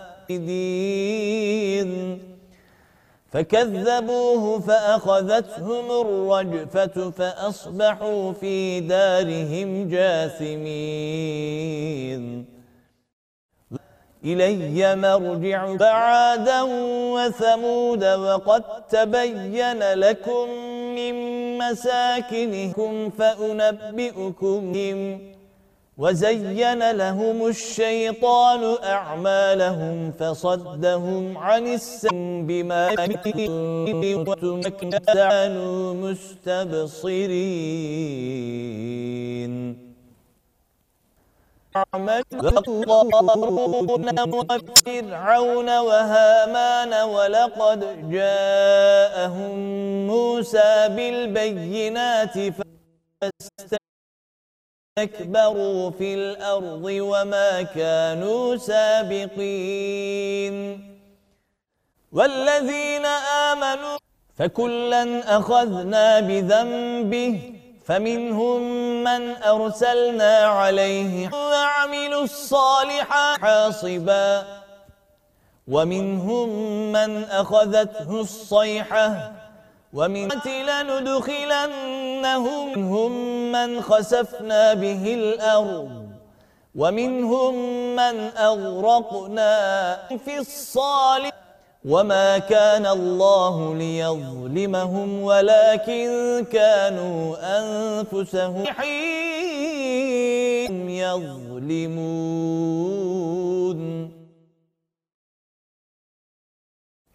فكذبوه 3.32 4.60
فأخذتهم 4.60 5.92
الرجفة 5.92 7.12
فأصبحوا 7.12 8.32
في 8.34 8.80
دارهم 8.80 9.90
جاثمين. 9.90 11.42
إلي 14.26 14.96
مرجع 14.96 15.76
بعادا 15.76 16.62
وثمود 17.16 18.04
وقد 18.04 18.64
تبين 18.90 19.94
لكم 19.94 20.50
من 20.96 21.14
مساكنكم 21.58 23.10
فأنبئكم 23.10 24.72
وزين 26.02 26.92
لهم 26.92 27.48
الشيطان 27.48 28.62
أعمالهم 28.84 30.12
فصدهم 30.20 31.38
عن 31.38 31.68
السم 31.68 32.48
بما 32.48 32.96
كانوا 35.06 35.94
مستبصرين. 35.94 37.52
وفرعون 44.52 45.70
وهامان 45.80 46.94
ولقد 47.16 48.10
جاءهم 48.12 49.54
موسى 50.08 50.88
بالبينات 50.96 52.34
فاستقروا 52.34 52.71
استكبروا 55.00 55.92
في 55.92 56.14
الأرض 56.14 56.84
وما 56.84 57.62
كانوا 57.62 58.56
سابقين. 58.58 60.56
والذين 62.12 63.06
آمنوا 63.52 63.98
فكلا 64.38 65.38
أخذنا 65.38 66.20
بذنبه 66.20 67.54
فمنهم 67.86 68.62
من 69.04 69.36
أرسلنا 69.44 70.38
عليه 70.38 71.32
وعملوا 71.34 72.24
الصالحات 72.24 73.40
حاصبا 73.40 74.44
ومنهم 75.68 76.50
من 76.92 77.24
أخذته 77.24 78.22
الصيحة 78.22 79.32
ومن 79.94 80.30
لندخلنهم 80.68 81.94
هم 82.74 83.41
من 83.52 83.82
خسفنا 83.82 84.74
به 84.74 85.14
الأرض 85.14 86.12
ومنهم 86.76 87.56
من 87.96 88.16
أغرقنا 88.38 89.98
في 90.26 90.38
الصالح 90.38 91.32
وما 91.86 92.38
كان 92.38 92.86
الله 92.86 93.76
ليظلمهم 93.76 95.24
ولكن 95.24 96.46
كانوا 96.52 97.36
أنفسهم 97.60 98.66
حين 98.66 98.90
يظلمون. 100.90 102.22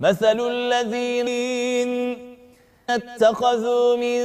مثل 0.00 0.40
الذين 0.40 1.28
اتخذوا 2.90 3.96
من 3.96 4.18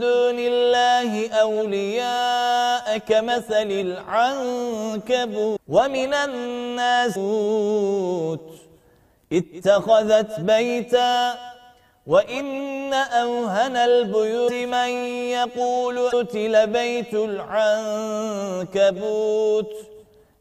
دون 0.00 0.38
الله 0.38 1.30
أولياء 1.30 2.98
كمثل 2.98 3.70
العنكبوت 3.70 5.60
ومن 5.68 6.14
الناس 6.14 7.18
اتخذت 9.32 10.40
بيتا 10.40 11.34
وإن 12.06 12.94
أوهن 12.94 13.76
البيوت 13.76 14.52
من 14.52 14.88
يقول 15.30 16.08
قتل 16.08 16.66
بيت 16.66 17.14
العنكبوت 18.74 19.72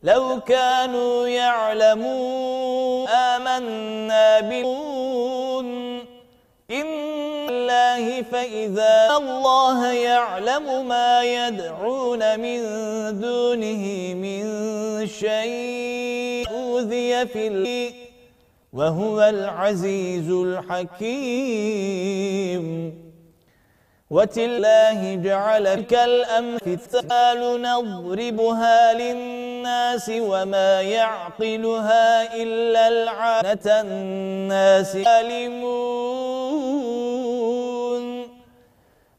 لو 0.04 0.40
كانوا 0.40 1.28
يعلمون 1.28 3.08
آمنا 3.08 4.40
بون 4.40 5.68
إن 6.72 7.37
الله 7.68 8.22
فإذا 8.32 9.18
الله 9.18 9.94
يعلم 9.94 10.88
ما 10.88 11.24
يدعون 11.24 12.40
من 12.40 12.60
دونه 13.20 13.84
من 14.24 14.44
شيء 15.08 16.48
أوذي 16.52 17.28
في 17.28 17.48
اللي 17.48 17.94
وهو 18.74 19.22
العزيز 19.22 20.32
الحكيم. 20.32 21.48
وتالله 24.10 25.16
جعل 25.16 25.74
كالأمثال 25.82 27.62
نضربها 27.62 28.94
للناس 28.94 30.12
وما 30.16 30.82
يعقلها 30.82 32.36
إلا 32.36 32.88
العانة 32.88 33.68
الناس. 33.68 34.96
علمون 34.96 36.37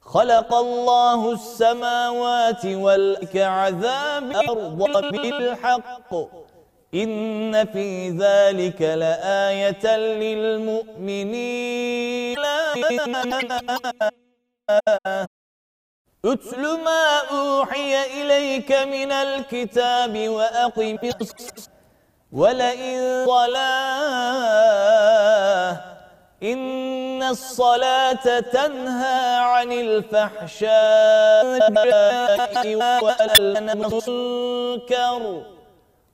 خلق 0.09 0.55
الله 0.55 1.33
السماوات 1.33 2.65
والأرض 2.67 3.37
عذاب 3.37 4.31
الأرض 4.31 5.13
بالحق. 5.13 6.13
إن 6.95 7.67
في 7.73 8.09
ذلك 8.11 8.81
لآية 8.83 9.97
للمؤمنين. 10.25 11.59
أتل 16.25 16.65
ما 16.85 17.05
أوحي 17.31 18.23
إليك 18.23 18.73
من 18.73 19.13
الكتاب 19.13 20.29
وأقم 20.29 20.97
ولئن 22.33 23.27
صلاه 23.27 24.59
إن 26.43 27.23
الصلاة 27.23 28.41
تنهى 28.41 29.37
عن 29.37 29.73
الفحشاء 29.73 31.45
والمنكر 33.79 35.43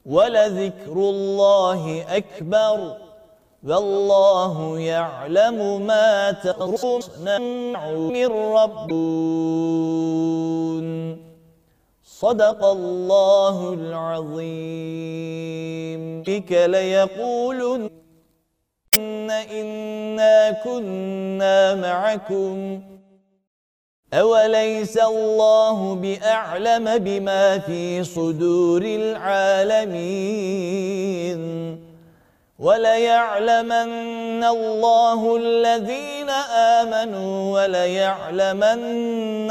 ولذكر 0.07 0.93
الله 0.93 2.05
أكبر 2.09 2.97
والله 3.65 4.79
يعلم 4.79 5.87
ما 5.87 6.33
تصنع 6.33 7.91
من 7.91 8.27
ربون 8.59 9.85
صدق 12.05 12.65
الله 12.65 13.75
العظيم. 13.75 15.05
بك 16.23 16.53
ليقولن 16.53 18.04
إنا 19.01 20.51
كنا 20.65 21.75
معكم 21.75 22.81
أوليس 24.15 24.99
الله 24.99 25.95
بأعلم 25.95 26.99
بما 26.99 27.59
في 27.59 28.05
صدور 28.05 28.83
العالمين 28.83 30.35
وليعلمن 32.59 34.45
الله 34.45 35.37
الذين 35.37 36.31
آمنوا 36.81 37.63
وليعلمن 37.63 39.51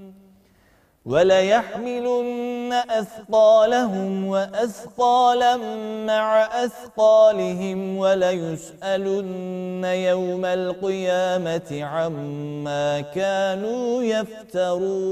وليحملن 1.05 2.73
أثقالهم 2.73 4.27
وأثقالا 4.27 5.57
مع 6.05 6.43
أثقالهم 6.65 7.97
وليسألن 7.97 9.85
يوم 9.85 10.45
القيامة 10.45 11.83
عما 11.83 13.01
كانوا 13.01 14.03
يفترون. 14.03 15.11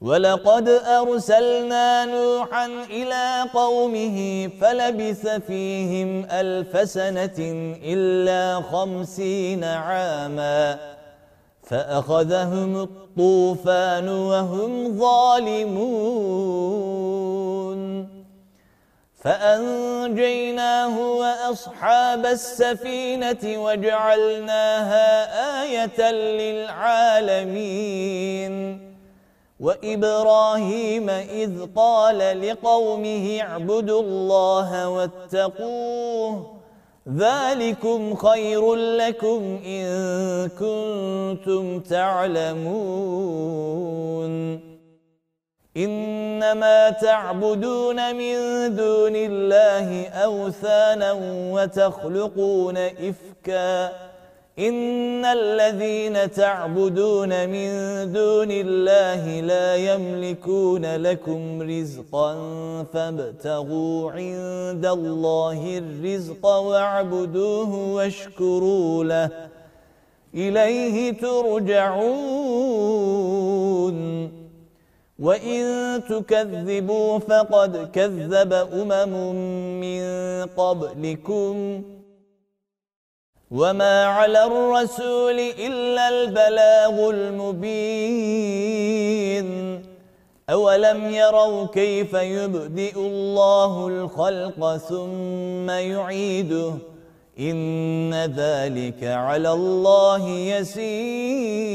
ولقد 0.00 0.68
أرسلنا 0.68 2.04
نوحا 2.04 2.66
إلى 2.66 3.50
قومه 3.54 4.48
فلبث 4.60 5.28
فيهم 5.28 6.24
ألف 6.30 6.88
سنة 6.88 7.38
إلا 7.84 8.60
خمسين 8.60 9.64
عاما. 9.64 10.99
فأخذهم 11.70 12.82
الطوفان 12.82 14.08
وهم 14.08 14.98
ظالمون. 14.98 16.50
فأنجيناه 19.24 20.94
وأصحاب 20.98 22.26
السفينة 22.26 23.62
وجعلناها 23.64 25.08
آية 25.62 26.10
للعالمين. 26.10 27.70
وإبراهيم 29.60 31.10
إذ 31.10 31.66
قال 31.76 32.48
لقومه 32.48 33.40
اعبدوا 33.40 34.02
الله 34.02 34.88
واتقوه 34.88 36.59
ذلكم 37.16 38.14
خير 38.14 38.74
لكم 38.74 39.60
إن 39.66 39.86
كنتم 40.48 41.80
تعلمون. 41.80 42.70
إنما 45.76 46.90
تعبدون 46.90 48.14
من 48.14 48.34
دون 48.76 49.16
الله 49.16 50.08
أوثانا 50.08 51.12
وتخلقون 51.52 52.76
إفكاً. 52.76 54.09
إن 54.60 55.24
الذين 55.24 56.30
تعبدون 56.30 57.48
من 57.48 57.68
دون 58.12 58.50
الله 58.50 59.40
لا 59.40 59.76
يملكون 59.76 60.96
لكم 60.96 61.62
رزقا 61.62 62.34
فابتغوا 62.92 64.10
عند 64.10 64.86
الله 64.86 65.78
الرزق 65.78 66.46
واعبدوه 66.46 67.94
واشكروا 67.94 69.04
له 69.04 69.30
إليه 70.34 71.12
ترجعون 71.12 72.80
وإن 75.18 75.62
تكذبوا 76.08 77.18
فقد 77.18 77.90
كذب 77.92 78.52
أمم 78.52 79.34
من 79.80 80.02
قبلكم 80.56 81.82
وما 83.50 84.04
على 84.04 84.44
الرسول 84.44 85.40
إلا 85.40 86.08
البلاغ 86.08 87.10
المبين 87.10 88.60
أولم 90.50 91.10
يروا 91.14 91.66
كيف 91.66 92.14
يبدئ 92.14 92.96
الله 92.96 93.88
الخلق 93.88 94.76
ثم 94.76 95.70
يعيده 95.70 96.74
إن 97.38 98.14
ذلك 98.14 99.04
على 99.04 99.52
الله 99.52 100.28
يسير 100.28 101.70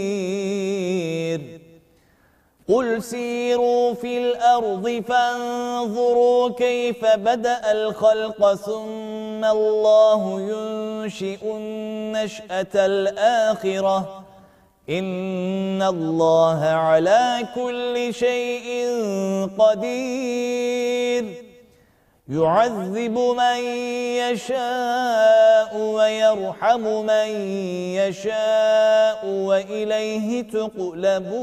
قل 2.70 3.04
سيروا 3.04 3.94
في 3.94 4.18
الأرض 4.18 5.04
فانظروا 5.08 6.50
كيف 6.50 7.06
بدأ 7.06 7.72
الخلق 7.72 8.54
ثم 8.54 9.46
الله 9.46 10.42
ينشئ 10.42 11.40
النشأة 11.44 12.74
الآخرة 12.76 14.24
إن 14.90 15.82
الله 15.82 16.66
على 16.66 17.48
كل 17.56 18.14
شيء 18.14 18.68
قدير 19.58 21.45
يعذب 22.30 23.18
من 23.38 23.58
يشاء 24.18 25.78
ويرحم 25.78 27.06
من 27.06 27.28
يشاء 28.02 29.26
وإليه 29.26 30.42
تقلبون. 30.42 31.36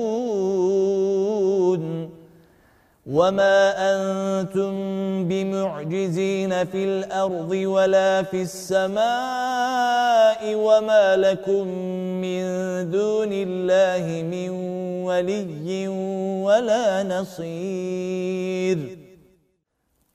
وما 3.07 3.75
أنتم 3.79 4.73
بمعجزين 5.29 6.65
في 6.65 6.85
الأرض 6.85 7.51
ولا 7.51 8.23
في 8.23 8.43
السماء 8.43 10.55
وما 10.55 11.17
لكم 11.17 11.67
من 12.23 12.43
دون 12.91 13.33
الله 13.33 14.23
من 14.23 14.51
ولي 15.05 15.89
ولا 16.43 17.03
نصير. 17.03 19.02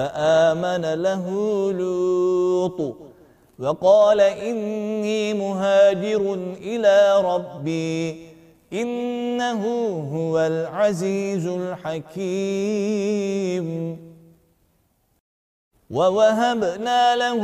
فآمن 0.00 0.84
له 1.02 1.24
لوط 1.72 2.96
وقال 3.58 4.20
إني 4.20 5.34
مهاجر 5.34 6.34
إلى 6.62 7.22
ربي 7.24 8.26
إنه 8.72 9.62
هو 10.14 10.38
العزيز 10.38 11.46
الحكيم 11.46 12.86
ووهبنا 15.90 17.16
له 17.16 17.42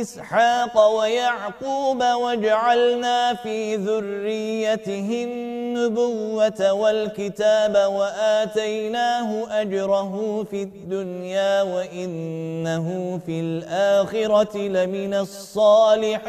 إسحاق 0.00 0.86
ويعقوب 0.98 2.02
وجعلنا 2.02 3.34
في 3.34 3.76
ذريته 3.76 5.24
النبوة 5.28 6.72
والكتاب 6.72 7.74
وآتيناه 7.92 9.60
أجره 9.60 10.44
في 10.50 10.62
الدنيا 10.62 11.62
وإنه 11.62 13.20
في 13.26 13.40
الآخرة 13.40 14.58
لمن 14.58 15.14
الصالحين. 15.14 16.28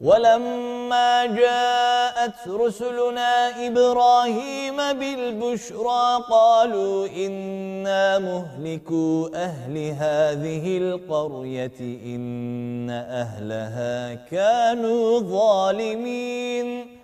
ولما 0.00 1.26
جاءت 1.26 2.48
رسلنا 2.48 3.66
إبراهيم 3.66 4.76
بالبشرى 4.76 6.24
قالوا 6.30 7.06
إنا 7.06 8.18
مهلكوا 8.18 9.28
أهل 9.34 9.76
هذه 9.76 10.78
القرية 10.78 11.80
إن 11.80 12.90
أهلها 12.90 14.14
كانوا 14.14 15.20
ظالمين. 15.20 16.98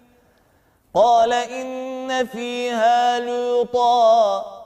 قال 0.95 1.33
إن 1.33 2.27
فيها 2.27 3.21
لوطا 3.21 4.66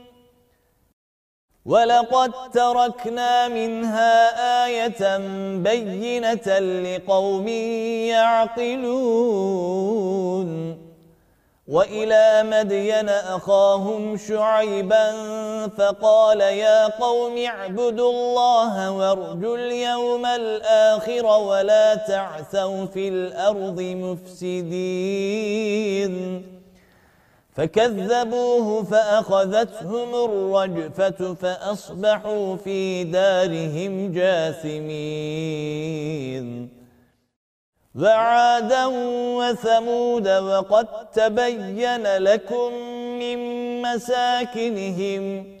ولقد 1.65 2.31
تركنا 2.53 3.47
منها 3.47 4.65
آية 4.65 5.17
بينة 5.57 6.59
لقوم 6.59 7.47
يعقلون 8.67 9.71
وإلى 11.67 12.43
مدين 12.43 13.09
أخاهم 13.09 14.17
شعيبا 14.17 15.11
فقال 15.77 16.41
يا 16.41 16.87
قوم 16.87 17.37
اعبدوا 17.37 18.11
الله 18.11 18.91
وارجوا 18.91 19.57
اليوم 19.57 20.25
الآخر 20.25 21.25
ولا 21.25 21.95
تعثوا 21.95 22.85
في 22.85 23.07
الأرض 23.07 23.81
مفسدين 23.81 25.01
فكذبوه 27.55 28.83
فأخذتهم 28.83 30.15
الرجفة 30.15 31.33
فأصبحوا 31.33 32.55
في 32.55 33.03
دارهم 33.03 34.11
جاثمين. 34.11 35.61
وعادا 37.95 38.85
وثمود 39.37 40.27
وقد 40.27 40.87
تبين 41.11 42.17
لكم 42.17 42.73
من 43.19 43.37
مساكنهم 43.81 45.60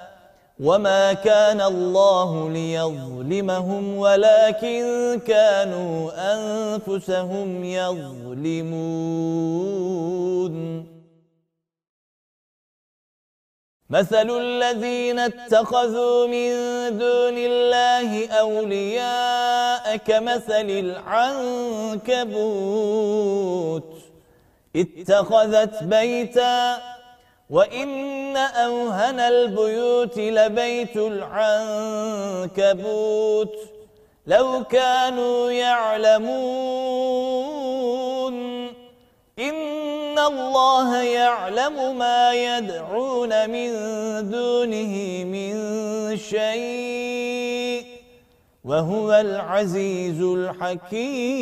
وما 0.61 1.13
كان 1.13 1.61
الله 1.61 2.49
ليظلمهم 2.49 3.97
ولكن 3.97 4.83
كانوا 5.27 6.11
أنفسهم 6.33 7.63
يظلمون 7.63 8.91
مثل 13.89 14.29
الذين 14.29 15.19
اتخذوا 15.19 16.27
من 16.27 16.51
دون 16.97 17.37
الله 17.37 18.27
أولياء 18.29 19.97
كمثل 19.97 20.69
العنكبوت 21.99 22.33
اتخذت 24.75 25.83
بيتاً 25.83 26.91
وإن 27.51 28.37
أوهن 28.37 29.19
البيوت 29.19 30.17
لبيت 30.17 30.97
العنكبوت 32.47 33.55
لو 34.27 34.63
كانوا 34.63 35.51
يعلمون 35.51 36.31
إن 39.39 40.19
الله 40.19 41.03
يعلم 41.03 41.97
ما 41.97 42.33
يدعون 42.33 43.49
من 43.49 43.69
دونه 44.31 45.23
من 45.23 45.53
شيء 46.17 47.85
وهو 48.63 49.13
العزيز 49.13 50.21
الحكيم 50.21 51.41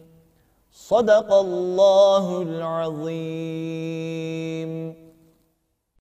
صدق 0.91 1.33
الله 1.33 2.41
العظيم. 2.41 3.01